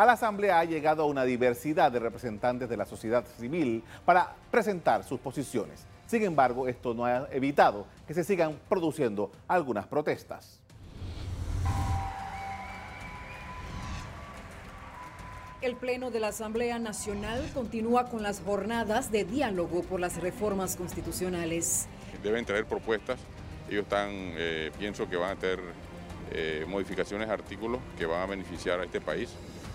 A 0.00 0.06
la 0.06 0.12
Asamblea 0.12 0.58
ha 0.58 0.64
llegado 0.64 1.04
una 1.04 1.24
diversidad 1.24 1.92
de 1.92 1.98
representantes 1.98 2.70
de 2.70 2.76
la 2.78 2.86
sociedad 2.86 3.22
civil 3.38 3.84
para 4.06 4.34
presentar 4.50 5.04
sus 5.04 5.20
posiciones. 5.20 5.84
Sin 6.06 6.22
embargo, 6.22 6.68
esto 6.68 6.94
no 6.94 7.04
ha 7.04 7.28
evitado 7.30 7.84
que 8.08 8.14
se 8.14 8.24
sigan 8.24 8.58
produciendo 8.66 9.30
algunas 9.46 9.86
protestas. 9.86 10.58
El 15.60 15.76
Pleno 15.76 16.10
de 16.10 16.20
la 16.20 16.28
Asamblea 16.28 16.78
Nacional 16.78 17.50
continúa 17.52 18.08
con 18.08 18.22
las 18.22 18.40
jornadas 18.40 19.12
de 19.12 19.24
diálogo 19.24 19.82
por 19.82 20.00
las 20.00 20.18
reformas 20.18 20.76
constitucionales. 20.76 21.88
Deben 22.22 22.46
traer 22.46 22.64
propuestas. 22.64 23.20
Ellos 23.68 23.82
están, 23.82 24.08
eh, 24.10 24.72
pienso 24.78 25.06
que 25.10 25.16
van 25.16 25.36
a 25.36 25.38
tener 25.38 25.60
eh, 26.30 26.64
modificaciones 26.66 27.28
de 27.28 27.34
artículos 27.34 27.82
que 27.98 28.06
van 28.06 28.22
a 28.22 28.26
beneficiar 28.26 28.80
a 28.80 28.84
este 28.84 29.02
país. 29.02 29.28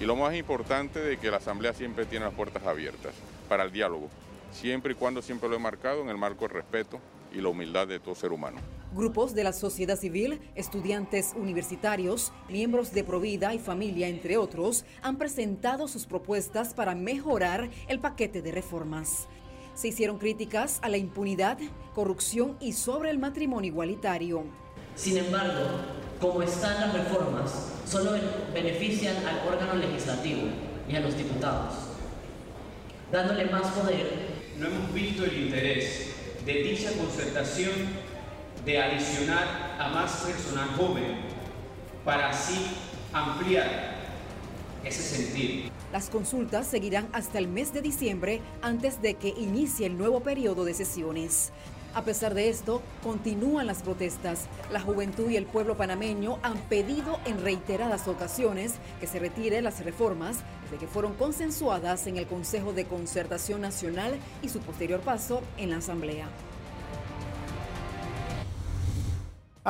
Y 0.00 0.06
lo 0.06 0.16
más 0.16 0.34
importante 0.34 0.98
de 0.98 1.18
que 1.18 1.30
la 1.30 1.36
Asamblea 1.36 1.74
siempre 1.74 2.06
tiene 2.06 2.24
las 2.24 2.34
puertas 2.34 2.64
abiertas 2.64 3.12
para 3.50 3.64
el 3.64 3.70
diálogo, 3.70 4.08
siempre 4.50 4.92
y 4.92 4.94
cuando 4.94 5.20
siempre 5.20 5.46
lo 5.46 5.56
he 5.56 5.58
marcado 5.58 6.00
en 6.00 6.08
el 6.08 6.16
marco 6.16 6.46
del 6.46 6.54
respeto 6.54 6.98
y 7.34 7.42
la 7.42 7.50
humildad 7.50 7.86
de 7.86 8.00
todo 8.00 8.14
ser 8.14 8.32
humano. 8.32 8.60
Grupos 8.94 9.34
de 9.34 9.44
la 9.44 9.52
sociedad 9.52 9.98
civil, 9.98 10.40
estudiantes 10.54 11.34
universitarios, 11.36 12.32
miembros 12.48 12.94
de 12.94 13.04
Provida 13.04 13.52
y 13.52 13.58
familia, 13.58 14.08
entre 14.08 14.38
otros, 14.38 14.86
han 15.02 15.18
presentado 15.18 15.86
sus 15.86 16.06
propuestas 16.06 16.72
para 16.72 16.94
mejorar 16.94 17.68
el 17.86 18.00
paquete 18.00 18.40
de 18.40 18.52
reformas. 18.52 19.28
Se 19.74 19.88
hicieron 19.88 20.18
críticas 20.18 20.78
a 20.80 20.88
la 20.88 20.96
impunidad, 20.96 21.58
corrupción 21.94 22.56
y 22.58 22.72
sobre 22.72 23.10
el 23.10 23.18
matrimonio 23.18 23.70
igualitario. 23.70 24.44
Sin 24.96 25.16
embargo, 25.16 25.66
como 26.20 26.42
están 26.42 26.80
las 26.80 26.92
reformas, 26.92 27.72
solo 27.86 28.12
benefician 28.52 29.16
al 29.26 29.48
órgano 29.48 29.74
legislativo 29.74 30.42
y 30.88 30.96
a 30.96 31.00
los 31.00 31.16
diputados, 31.16 31.74
dándole 33.10 33.46
más 33.46 33.68
poder. 33.68 34.28
No 34.58 34.66
hemos 34.66 34.92
visto 34.92 35.24
el 35.24 35.44
interés 35.44 36.10
de 36.44 36.52
dicha 36.62 36.90
concertación 36.92 37.72
de 38.64 38.82
adicionar 38.82 39.76
a 39.78 39.88
más 39.88 40.12
personal 40.16 40.68
joven 40.76 41.16
para 42.04 42.30
así 42.30 42.66
ampliar 43.12 43.96
ese 44.84 45.02
sentido. 45.02 45.70
Las 45.92 46.08
consultas 46.08 46.66
seguirán 46.66 47.08
hasta 47.12 47.38
el 47.38 47.48
mes 47.48 47.72
de 47.72 47.82
diciembre 47.82 48.40
antes 48.62 49.02
de 49.02 49.14
que 49.14 49.28
inicie 49.28 49.86
el 49.86 49.98
nuevo 49.98 50.20
periodo 50.20 50.64
de 50.64 50.74
sesiones. 50.74 51.52
A 51.92 52.02
pesar 52.04 52.34
de 52.34 52.48
esto, 52.48 52.82
continúan 53.02 53.66
las 53.66 53.82
protestas. 53.82 54.46
La 54.70 54.80
juventud 54.80 55.28
y 55.28 55.36
el 55.36 55.46
pueblo 55.46 55.76
panameño 55.76 56.38
han 56.42 56.58
pedido 56.68 57.18
en 57.26 57.42
reiteradas 57.42 58.06
ocasiones 58.06 58.74
que 59.00 59.08
se 59.08 59.18
retiren 59.18 59.64
las 59.64 59.84
reformas 59.84 60.38
desde 60.62 60.78
que 60.78 60.86
fueron 60.86 61.14
consensuadas 61.14 62.06
en 62.06 62.16
el 62.16 62.28
Consejo 62.28 62.72
de 62.72 62.84
Concertación 62.84 63.60
Nacional 63.60 64.20
y 64.40 64.50
su 64.50 64.60
posterior 64.60 65.00
paso 65.00 65.42
en 65.56 65.70
la 65.70 65.78
Asamblea. 65.78 66.28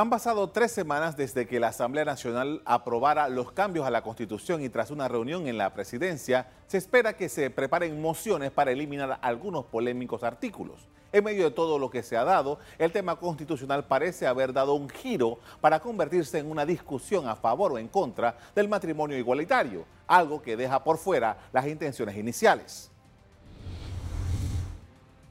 Han 0.00 0.08
pasado 0.08 0.48
tres 0.48 0.72
semanas 0.72 1.14
desde 1.18 1.46
que 1.46 1.60
la 1.60 1.68
Asamblea 1.68 2.06
Nacional 2.06 2.62
aprobara 2.64 3.28
los 3.28 3.52
cambios 3.52 3.86
a 3.86 3.90
la 3.90 4.00
Constitución 4.00 4.62
y 4.62 4.70
tras 4.70 4.90
una 4.90 5.08
reunión 5.08 5.46
en 5.46 5.58
la 5.58 5.74
presidencia, 5.74 6.48
se 6.68 6.78
espera 6.78 7.18
que 7.18 7.28
se 7.28 7.50
preparen 7.50 8.00
mociones 8.00 8.50
para 8.50 8.70
eliminar 8.70 9.18
algunos 9.20 9.66
polémicos 9.66 10.22
artículos. 10.22 10.88
En 11.12 11.22
medio 11.22 11.44
de 11.44 11.50
todo 11.50 11.78
lo 11.78 11.90
que 11.90 12.02
se 12.02 12.16
ha 12.16 12.24
dado, 12.24 12.60
el 12.78 12.92
tema 12.92 13.16
constitucional 13.16 13.84
parece 13.84 14.26
haber 14.26 14.54
dado 14.54 14.72
un 14.72 14.88
giro 14.88 15.38
para 15.60 15.80
convertirse 15.80 16.38
en 16.38 16.50
una 16.50 16.64
discusión 16.64 17.28
a 17.28 17.36
favor 17.36 17.72
o 17.72 17.78
en 17.78 17.88
contra 17.88 18.38
del 18.54 18.70
matrimonio 18.70 19.18
igualitario, 19.18 19.84
algo 20.06 20.40
que 20.40 20.56
deja 20.56 20.82
por 20.82 20.96
fuera 20.96 21.36
las 21.52 21.66
intenciones 21.66 22.16
iniciales. 22.16 22.90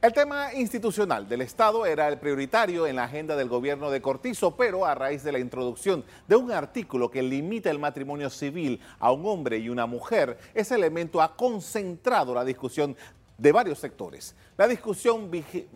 El 0.01 0.13
tema 0.13 0.53
institucional 0.53 1.27
del 1.27 1.41
Estado 1.41 1.85
era 1.85 2.07
el 2.07 2.19
prioritario 2.19 2.87
en 2.87 2.95
la 2.95 3.03
agenda 3.03 3.35
del 3.35 3.49
gobierno 3.49 3.91
de 3.91 4.01
Cortizo, 4.01 4.55
pero 4.55 4.85
a 4.85 4.95
raíz 4.95 5.23
de 5.23 5.33
la 5.33 5.39
introducción 5.39 6.05
de 6.25 6.37
un 6.37 6.53
artículo 6.53 7.11
que 7.11 7.21
limita 7.21 7.69
el 7.69 7.79
matrimonio 7.79 8.29
civil 8.29 8.79
a 8.97 9.11
un 9.11 9.25
hombre 9.25 9.57
y 9.57 9.67
una 9.67 9.87
mujer, 9.87 10.37
ese 10.53 10.75
elemento 10.75 11.21
ha 11.21 11.35
concentrado 11.35 12.33
la 12.33 12.45
discusión 12.45 12.95
de 13.37 13.51
varios 13.51 13.79
sectores. 13.79 14.37
La 14.55 14.69
discusión, 14.69 15.29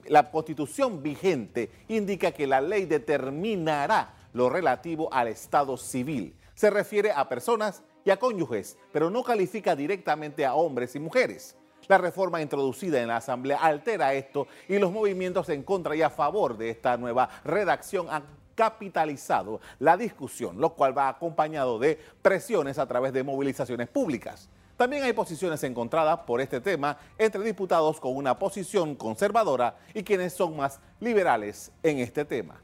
la 0.07 0.31
constitución 0.31 1.03
vigente 1.03 1.69
indica 1.89 2.31
que 2.31 2.47
la 2.47 2.61
ley 2.61 2.85
determinará 2.85 4.13
lo 4.31 4.49
relativo 4.49 5.13
al 5.13 5.27
Estado 5.27 5.75
civil. 5.75 6.33
Se 6.55 6.69
refiere 6.69 7.11
a 7.11 7.27
personas 7.27 7.83
y 8.05 8.09
a 8.09 8.19
cónyuges, 8.19 8.77
pero 8.93 9.09
no 9.09 9.21
califica 9.21 9.75
directamente 9.75 10.45
a 10.45 10.53
hombres 10.53 10.95
y 10.95 10.99
mujeres. 10.99 11.57
La 11.87 11.97
reforma 11.97 12.41
introducida 12.41 13.01
en 13.01 13.09
la 13.09 13.17
Asamblea 13.17 13.57
altera 13.57 14.13
esto 14.13 14.47
y 14.69 14.79
los 14.79 14.91
movimientos 14.91 15.49
en 15.49 15.63
contra 15.63 15.95
y 15.95 16.01
a 16.01 16.09
favor 16.09 16.57
de 16.57 16.69
esta 16.69 16.95
nueva 16.97 17.29
redacción 17.43 18.07
han 18.09 18.23
capitalizado 18.55 19.59
la 19.79 19.97
discusión, 19.97 20.59
lo 20.59 20.73
cual 20.73 20.97
va 20.97 21.09
acompañado 21.09 21.79
de 21.79 21.99
presiones 22.21 22.77
a 22.77 22.87
través 22.87 23.11
de 23.11 23.23
movilizaciones 23.23 23.89
públicas. 23.89 24.49
También 24.77 25.03
hay 25.03 25.13
posiciones 25.13 25.63
encontradas 25.63 26.19
por 26.19 26.41
este 26.41 26.59
tema 26.59 26.97
entre 27.17 27.43
diputados 27.43 27.99
con 27.99 28.15
una 28.15 28.37
posición 28.39 28.95
conservadora 28.95 29.77
y 29.93 30.03
quienes 30.03 30.33
son 30.33 30.57
más 30.57 30.79
liberales 30.99 31.71
en 31.83 31.99
este 31.99 32.25
tema. 32.25 32.59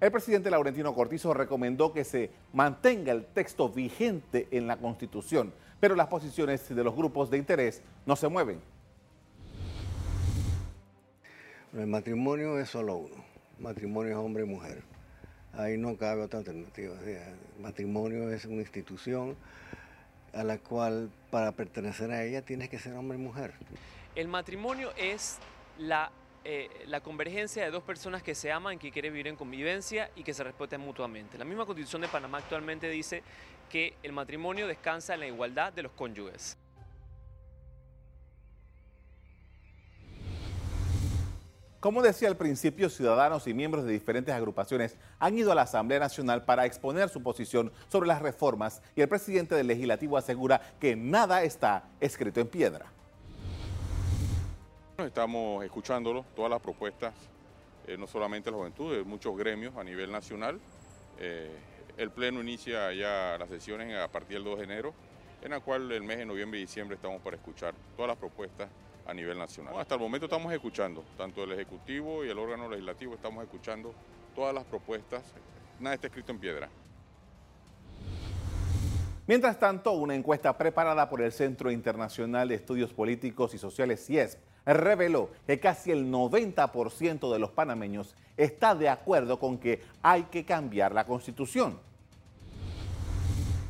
El 0.00 0.12
presidente 0.12 0.48
Laurentino 0.48 0.94
Cortizo 0.94 1.34
recomendó 1.34 1.92
que 1.92 2.04
se 2.04 2.30
mantenga 2.52 3.10
el 3.10 3.24
texto 3.24 3.68
vigente 3.68 4.46
en 4.52 4.68
la 4.68 4.76
Constitución, 4.76 5.52
pero 5.80 5.96
las 5.96 6.06
posiciones 6.06 6.68
de 6.68 6.84
los 6.84 6.94
grupos 6.94 7.30
de 7.30 7.38
interés 7.38 7.82
no 8.06 8.14
se 8.14 8.28
mueven. 8.28 8.60
El 11.76 11.88
matrimonio 11.88 12.60
es 12.60 12.68
solo 12.68 12.96
uno. 12.96 13.24
matrimonio 13.58 14.12
es 14.12 14.18
hombre 14.18 14.44
y 14.44 14.46
mujer. 14.46 14.82
Ahí 15.52 15.76
no 15.76 15.96
cabe 15.96 16.22
otra 16.22 16.38
alternativa. 16.38 16.94
el 17.00 17.60
matrimonio 17.60 18.30
es 18.30 18.44
una 18.44 18.60
institución 18.60 19.36
a 20.32 20.44
la 20.44 20.58
cual 20.58 21.10
para 21.30 21.50
pertenecer 21.52 22.12
a 22.12 22.22
ella 22.22 22.42
tienes 22.42 22.68
que 22.68 22.78
ser 22.78 22.94
hombre 22.94 23.18
y 23.18 23.20
mujer. 23.20 23.52
El 24.14 24.28
matrimonio 24.28 24.92
es 24.96 25.38
la 25.76 26.12
eh, 26.44 26.68
la 26.86 27.00
convergencia 27.00 27.64
de 27.64 27.70
dos 27.70 27.82
personas 27.82 28.22
que 28.22 28.34
se 28.34 28.50
aman, 28.50 28.78
que 28.78 28.90
quieren 28.90 29.12
vivir 29.12 29.28
en 29.28 29.36
convivencia 29.36 30.10
y 30.16 30.22
que 30.22 30.32
se 30.32 30.44
respeten 30.44 30.80
mutuamente. 30.80 31.36
La 31.36 31.44
misma 31.44 31.66
constitución 31.66 32.02
de 32.02 32.08
Panamá 32.08 32.38
actualmente 32.38 32.88
dice 32.88 33.22
que 33.68 33.94
el 34.02 34.12
matrimonio 34.12 34.66
descansa 34.66 35.14
en 35.14 35.20
la 35.20 35.26
igualdad 35.26 35.72
de 35.72 35.82
los 35.82 35.92
cónyuges. 35.92 36.56
Como 41.80 42.02
decía 42.02 42.26
al 42.26 42.36
principio, 42.36 42.90
ciudadanos 42.90 43.46
y 43.46 43.54
miembros 43.54 43.84
de 43.84 43.92
diferentes 43.92 44.34
agrupaciones 44.34 44.96
han 45.20 45.38
ido 45.38 45.52
a 45.52 45.54
la 45.54 45.62
Asamblea 45.62 46.00
Nacional 46.00 46.44
para 46.44 46.66
exponer 46.66 47.08
su 47.08 47.22
posición 47.22 47.70
sobre 47.88 48.08
las 48.08 48.20
reformas 48.20 48.82
y 48.96 49.00
el 49.00 49.08
presidente 49.08 49.54
del 49.54 49.68
Legislativo 49.68 50.16
asegura 50.16 50.60
que 50.80 50.96
nada 50.96 51.44
está 51.44 51.84
escrito 52.00 52.40
en 52.40 52.48
piedra. 52.48 52.97
Estamos 55.06 55.64
escuchándolo, 55.64 56.24
todas 56.34 56.50
las 56.50 56.60
propuestas, 56.60 57.14
eh, 57.86 57.96
no 57.96 58.08
solamente 58.08 58.50
la 58.50 58.56
juventud, 58.56 58.96
de 58.96 59.04
muchos 59.04 59.38
gremios 59.38 59.76
a 59.76 59.84
nivel 59.84 60.10
nacional. 60.10 60.58
Eh, 61.20 61.56
el 61.96 62.10
Pleno 62.10 62.40
inicia 62.40 62.92
ya 62.92 63.36
las 63.38 63.48
sesiones 63.48 63.96
a 63.96 64.08
partir 64.08 64.38
del 64.38 64.44
2 64.44 64.58
de 64.58 64.64
enero, 64.64 64.94
en 65.40 65.52
la 65.52 65.60
cual 65.60 65.92
el 65.92 66.02
mes 66.02 66.18
de 66.18 66.26
noviembre 66.26 66.58
y 66.58 66.62
diciembre 66.62 66.96
estamos 66.96 67.22
para 67.22 67.36
escuchar 67.36 67.74
todas 67.94 68.08
las 68.08 68.18
propuestas 68.18 68.70
a 69.06 69.14
nivel 69.14 69.38
nacional. 69.38 69.74
Hasta 69.78 69.94
el 69.94 70.00
momento 70.00 70.26
estamos 70.26 70.52
escuchando, 70.52 71.04
tanto 71.16 71.44
el 71.44 71.52
Ejecutivo 71.52 72.24
y 72.24 72.30
el 72.30 72.38
órgano 72.38 72.68
legislativo 72.68 73.14
estamos 73.14 73.44
escuchando 73.44 73.94
todas 74.34 74.52
las 74.52 74.64
propuestas, 74.64 75.22
nada 75.78 75.94
está 75.94 76.08
escrito 76.08 76.32
en 76.32 76.40
piedra. 76.40 76.68
Mientras 79.28 79.60
tanto, 79.60 79.92
una 79.92 80.16
encuesta 80.16 80.58
preparada 80.58 81.08
por 81.08 81.22
el 81.22 81.30
Centro 81.30 81.70
Internacional 81.70 82.48
de 82.48 82.56
Estudios 82.56 82.92
Políticos 82.92 83.54
y 83.54 83.58
Sociales, 83.58 84.04
CIESP, 84.04 84.47
reveló 84.74 85.30
que 85.46 85.58
casi 85.58 85.90
el 85.90 86.10
90% 86.12 87.32
de 87.32 87.38
los 87.38 87.50
panameños 87.50 88.14
está 88.36 88.74
de 88.74 88.88
acuerdo 88.88 89.38
con 89.38 89.58
que 89.58 89.82
hay 90.02 90.24
que 90.24 90.44
cambiar 90.44 90.92
la 90.92 91.04
constitución. 91.04 91.78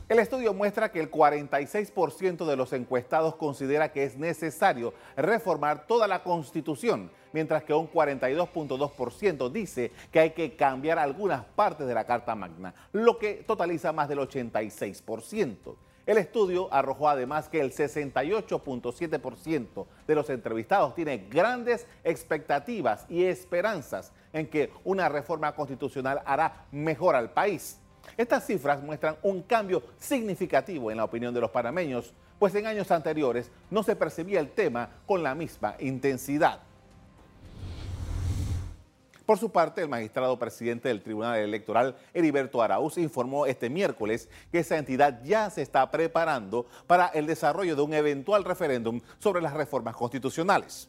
El 0.08 0.20
estudio 0.20 0.54
muestra 0.54 0.90
que 0.90 1.00
el 1.00 1.10
46% 1.10 2.46
de 2.46 2.56
los 2.56 2.72
encuestados 2.72 3.34
considera 3.36 3.92
que 3.92 4.04
es 4.04 4.16
necesario 4.16 4.94
reformar 5.16 5.86
toda 5.86 6.08
la 6.08 6.22
constitución, 6.22 7.10
mientras 7.34 7.62
que 7.62 7.74
un 7.74 7.90
42.2% 7.92 9.50
dice 9.50 9.92
que 10.10 10.20
hay 10.20 10.30
que 10.30 10.56
cambiar 10.56 10.98
algunas 10.98 11.44
partes 11.44 11.86
de 11.86 11.92
la 11.92 12.06
Carta 12.06 12.34
Magna, 12.34 12.72
lo 12.92 13.18
que 13.18 13.44
totaliza 13.46 13.92
más 13.92 14.08
del 14.08 14.20
86%. 14.20 15.76
El 16.08 16.16
estudio 16.16 16.72
arrojó 16.72 17.10
además 17.10 17.50
que 17.50 17.60
el 17.60 17.70
68.7% 17.70 19.86
de 20.06 20.14
los 20.14 20.30
entrevistados 20.30 20.94
tiene 20.94 21.26
grandes 21.28 21.86
expectativas 22.02 23.04
y 23.10 23.24
esperanzas 23.24 24.10
en 24.32 24.46
que 24.46 24.72
una 24.84 25.10
reforma 25.10 25.54
constitucional 25.54 26.22
hará 26.24 26.64
mejor 26.72 27.14
al 27.14 27.34
país. 27.34 27.78
Estas 28.16 28.46
cifras 28.46 28.82
muestran 28.82 29.18
un 29.22 29.42
cambio 29.42 29.82
significativo 29.98 30.90
en 30.90 30.96
la 30.96 31.04
opinión 31.04 31.34
de 31.34 31.42
los 31.42 31.50
panameños, 31.50 32.14
pues 32.38 32.54
en 32.54 32.66
años 32.66 32.90
anteriores 32.90 33.50
no 33.68 33.82
se 33.82 33.94
percibía 33.94 34.40
el 34.40 34.52
tema 34.52 34.88
con 35.04 35.22
la 35.22 35.34
misma 35.34 35.74
intensidad. 35.78 36.60
Por 39.28 39.36
su 39.36 39.52
parte, 39.52 39.82
el 39.82 39.90
magistrado 39.90 40.38
presidente 40.38 40.88
del 40.88 41.02
Tribunal 41.02 41.38
Electoral, 41.38 41.94
Heriberto 42.14 42.62
Arauz, 42.62 42.96
informó 42.96 43.44
este 43.44 43.68
miércoles 43.68 44.30
que 44.50 44.60
esa 44.60 44.78
entidad 44.78 45.22
ya 45.22 45.50
se 45.50 45.60
está 45.60 45.90
preparando 45.90 46.64
para 46.86 47.08
el 47.08 47.26
desarrollo 47.26 47.76
de 47.76 47.82
un 47.82 47.92
eventual 47.92 48.42
referéndum 48.42 49.02
sobre 49.18 49.42
las 49.42 49.52
reformas 49.52 49.94
constitucionales. 49.96 50.88